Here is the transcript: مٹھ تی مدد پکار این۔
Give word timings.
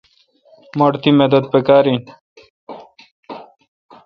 مٹھ 0.77 0.97
تی 1.01 1.09
مدد 1.19 1.43
پکار 1.51 1.83
این۔ 1.89 1.99